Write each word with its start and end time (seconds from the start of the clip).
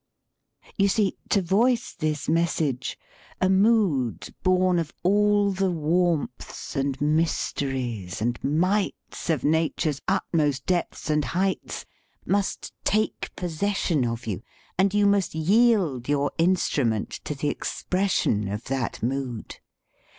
You 0.77 0.87
see, 0.87 1.15
to 1.29 1.43
voice 1.43 1.93
this 1.93 2.27
message, 2.27 2.97
a 3.39 3.49
mood 3.51 4.33
born 4.41 4.79
of 4.79 4.91
all 5.03 5.51
the" 5.51 5.69
warmths 5.71 6.75
and 6.75 6.99
mysteries 6.99 8.19
and 8.19 8.43
mights 8.43 9.29
of 9.29 9.43
Nature's 9.43 10.01
utmost 10.07 10.65
depths 10.65 11.11
and 11.11 11.23
heights" 11.23 11.85
must 12.25 12.73
take 12.83 13.29
possession 13.35 14.03
of 14.03 14.25
you, 14.25 14.41
and 14.75 14.91
you 14.91 15.05
must 15.05 15.35
yield 15.35 16.09
your 16.09 16.31
instrument 16.39 17.11
to 17.25 17.35
the 17.35 17.49
expression 17.49 18.47
of 18.47 18.63
that 18.63 19.03
mood. 19.03 19.57